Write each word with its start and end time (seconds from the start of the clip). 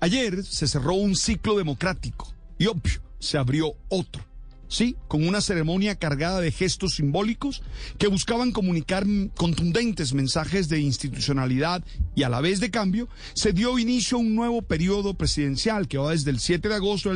Ayer 0.00 0.42
se 0.44 0.66
cerró 0.66 0.94
un 0.94 1.14
ciclo 1.14 1.58
democrático 1.58 2.32
y 2.58 2.66
obvio, 2.66 3.02
se 3.18 3.36
abrió 3.36 3.74
otro. 3.88 4.24
Sí, 4.66 4.96
con 5.08 5.26
una 5.26 5.40
ceremonia 5.40 5.96
cargada 5.96 6.40
de 6.40 6.52
gestos 6.52 6.94
simbólicos 6.94 7.60
que 7.98 8.06
buscaban 8.06 8.52
comunicar 8.52 9.04
contundentes 9.36 10.14
mensajes 10.14 10.68
de 10.68 10.78
institucionalidad 10.78 11.84
y 12.14 12.22
a 12.22 12.28
la 12.28 12.40
vez 12.40 12.60
de 12.60 12.70
cambio, 12.70 13.08
se 13.34 13.52
dio 13.52 13.80
inicio 13.80 14.16
a 14.16 14.20
un 14.20 14.36
nuevo 14.36 14.62
periodo 14.62 15.14
presidencial 15.14 15.88
que 15.88 15.98
va 15.98 16.12
desde 16.12 16.30
el 16.30 16.38
7 16.38 16.68
de 16.68 16.74
agosto 16.76 17.10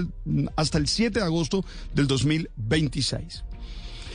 hasta 0.57 0.79
el 0.79 0.89
7 0.89 1.21
de 1.21 1.25
agosto 1.25 1.65
del 1.95 2.09
2026. 2.09 3.45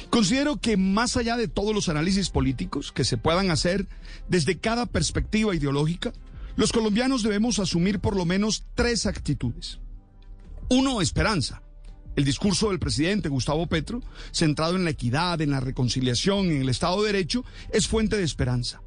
Considero 0.10 0.58
que 0.58 0.76
más 0.76 1.16
allá 1.16 1.38
de 1.38 1.48
todos 1.48 1.74
los 1.74 1.88
análisis 1.88 2.30
políticos 2.30 2.92
que 2.92 3.06
se 3.06 3.18
puedan 3.18 3.52
hacer 3.52 3.88
desde 4.28 4.58
cada 4.58 4.86
perspectiva 4.86 5.56
ideológica, 5.56 6.12
los 6.60 6.73
colombianos 6.73 7.23
debemos 7.23 7.57
asumir 7.60 8.02
por 8.02 8.18
lo 8.18 8.25
menos 8.25 8.66
tres 8.75 9.05
actitudes. 9.05 9.80
Uno, 10.68 11.00
esperanza. 11.00 11.64
El 12.18 12.25
discurso 12.25 12.68
del 12.68 12.79
presidente 12.79 13.29
Gustavo 13.29 13.68
Petro, 13.68 14.01
centrado 14.34 14.75
en 14.75 14.84
la 14.84 14.89
equidad, 14.89 15.39
en 15.39 15.51
la 15.51 15.61
reconciliación, 15.61 16.48
en 16.48 16.61
el 16.64 16.68
Estado 16.68 17.01
de 17.01 17.14
Derecho, 17.14 17.46
es 17.71 17.87
fuente 17.87 18.18
de 18.18 18.25
esperanza. 18.25 18.82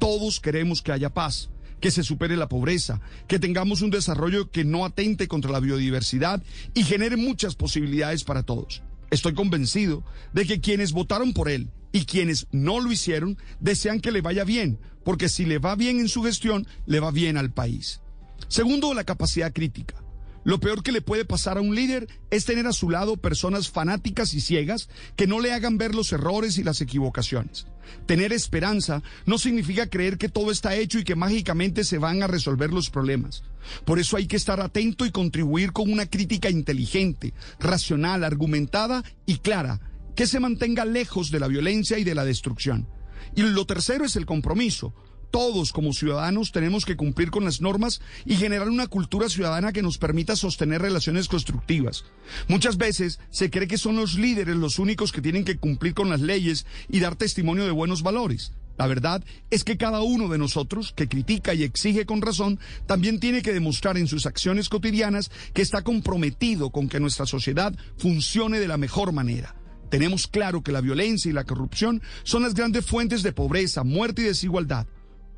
Todos 0.00 0.40
queremos 0.40 0.82
que 0.82 0.90
haya 0.90 1.14
paz, 1.14 1.50
que 1.80 1.92
se 1.92 2.02
supere 2.02 2.36
la 2.36 2.48
pobreza, 2.48 3.00
que 3.28 3.38
tengamos 3.38 3.82
un 3.82 3.90
desarrollo 3.90 4.50
que 4.50 4.64
no 4.64 4.84
atente 4.84 5.28
contra 5.28 5.52
la 5.52 5.60
biodiversidad 5.60 6.42
y 6.74 6.82
genere 6.82 7.16
muchas 7.16 7.54
posibilidades 7.54 8.24
para 8.24 8.42
todos. 8.42 8.82
Estoy 9.12 9.34
convencido 9.34 10.02
de 10.32 10.44
que 10.44 10.60
quienes 10.60 10.90
votaron 10.90 11.34
por 11.34 11.48
él 11.48 11.70
y 11.92 12.04
quienes 12.06 12.46
no 12.50 12.80
lo 12.80 12.90
hicieron 12.90 13.38
desean 13.60 14.00
que 14.00 14.10
le 14.10 14.22
vaya 14.22 14.44
bien, 14.44 14.78
porque 15.04 15.28
si 15.28 15.44
le 15.44 15.58
va 15.58 15.76
bien 15.76 16.00
en 16.00 16.08
su 16.08 16.22
gestión, 16.22 16.66
le 16.86 17.00
va 17.00 17.10
bien 17.10 17.36
al 17.36 17.52
país. 17.52 18.00
Segundo, 18.48 18.94
la 18.94 19.04
capacidad 19.04 19.52
crítica. 19.52 20.02
Lo 20.44 20.58
peor 20.58 20.82
que 20.82 20.90
le 20.90 21.02
puede 21.02 21.24
pasar 21.24 21.56
a 21.56 21.60
un 21.60 21.74
líder 21.74 22.08
es 22.30 22.44
tener 22.44 22.66
a 22.66 22.72
su 22.72 22.90
lado 22.90 23.16
personas 23.16 23.70
fanáticas 23.70 24.34
y 24.34 24.40
ciegas 24.40 24.88
que 25.14 25.28
no 25.28 25.38
le 25.38 25.52
hagan 25.52 25.78
ver 25.78 25.94
los 25.94 26.12
errores 26.12 26.58
y 26.58 26.64
las 26.64 26.80
equivocaciones. 26.80 27.66
Tener 28.06 28.32
esperanza 28.32 29.02
no 29.24 29.38
significa 29.38 29.88
creer 29.88 30.18
que 30.18 30.28
todo 30.28 30.50
está 30.50 30.74
hecho 30.74 30.98
y 30.98 31.04
que 31.04 31.14
mágicamente 31.14 31.84
se 31.84 31.98
van 31.98 32.22
a 32.22 32.26
resolver 32.26 32.70
los 32.70 32.90
problemas. 32.90 33.44
Por 33.84 34.00
eso 34.00 34.16
hay 34.16 34.26
que 34.26 34.36
estar 34.36 34.60
atento 34.60 35.06
y 35.06 35.12
contribuir 35.12 35.72
con 35.72 35.92
una 35.92 36.06
crítica 36.06 36.50
inteligente, 36.50 37.32
racional, 37.60 38.24
argumentada 38.24 39.04
y 39.26 39.38
clara, 39.38 39.80
que 40.14 40.26
se 40.26 40.40
mantenga 40.40 40.84
lejos 40.84 41.30
de 41.30 41.40
la 41.40 41.48
violencia 41.48 41.98
y 41.98 42.04
de 42.04 42.14
la 42.14 42.24
destrucción. 42.24 42.88
Y 43.34 43.42
lo 43.42 43.64
tercero 43.66 44.04
es 44.04 44.16
el 44.16 44.26
compromiso 44.26 44.94
todos 45.32 45.72
como 45.72 45.94
ciudadanos 45.94 46.52
tenemos 46.52 46.84
que 46.84 46.96
cumplir 46.96 47.30
con 47.30 47.44
las 47.44 47.60
normas 47.60 48.02
y 48.26 48.36
generar 48.36 48.68
una 48.68 48.86
cultura 48.86 49.28
ciudadana 49.28 49.72
que 49.72 49.82
nos 49.82 49.98
permita 49.98 50.36
sostener 50.36 50.82
relaciones 50.82 51.26
constructivas. 51.26 52.04
Muchas 52.48 52.76
veces 52.76 53.18
se 53.30 53.50
cree 53.50 53.66
que 53.66 53.78
son 53.78 53.96
los 53.96 54.14
líderes 54.14 54.54
los 54.56 54.78
únicos 54.78 55.10
que 55.10 55.22
tienen 55.22 55.44
que 55.44 55.56
cumplir 55.56 55.94
con 55.94 56.10
las 56.10 56.20
leyes 56.20 56.66
y 56.88 57.00
dar 57.00 57.16
testimonio 57.16 57.64
de 57.64 57.70
buenos 57.70 58.02
valores. 58.02 58.52
La 58.76 58.86
verdad 58.86 59.24
es 59.50 59.64
que 59.64 59.78
cada 59.78 60.02
uno 60.02 60.28
de 60.28 60.38
nosotros 60.38 60.92
que 60.94 61.08
critica 61.08 61.54
y 61.54 61.62
exige 61.62 62.04
con 62.04 62.20
razón 62.20 62.60
también 62.86 63.18
tiene 63.18 63.40
que 63.40 63.54
demostrar 63.54 63.96
en 63.96 64.08
sus 64.08 64.26
acciones 64.26 64.68
cotidianas 64.68 65.30
que 65.54 65.62
está 65.62 65.82
comprometido 65.82 66.70
con 66.70 66.88
que 66.88 67.00
nuestra 67.00 67.24
sociedad 67.24 67.74
funcione 67.96 68.60
de 68.60 68.68
la 68.68 68.76
mejor 68.76 69.12
manera. 69.12 69.54
Tenemos 69.92 70.26
claro 70.26 70.62
que 70.62 70.72
la 70.72 70.80
violencia 70.80 71.28
y 71.28 71.34
la 71.34 71.44
corrupción 71.44 72.00
son 72.22 72.44
las 72.44 72.54
grandes 72.54 72.86
fuentes 72.86 73.22
de 73.22 73.34
pobreza, 73.34 73.84
muerte 73.84 74.22
y 74.22 74.24
desigualdad 74.24 74.86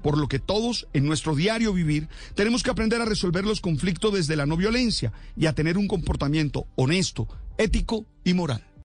por 0.01 0.17
lo 0.17 0.29
que 0.29 0.39
todos 0.39 0.87
en 0.93 1.07
nuestro 1.07 1.35
diario 1.35 1.73
vivir 1.73 2.09
tenemos 2.37 2.63
que 2.63 2.71
aprender 2.71 3.01
a 3.01 3.05
resolver 3.07 3.45
los 3.45 3.61
conflictos 3.61 4.13
desde 4.13 4.37
la 4.37 4.47
no 4.47 4.57
violencia 4.57 5.13
y 5.35 5.47
a 5.47 5.55
tener 5.55 5.77
un 5.77 5.89
comportamiento 5.89 6.67
honesto, 6.77 7.27
ético 7.59 8.07
y 8.23 8.35
moral. 8.35 8.63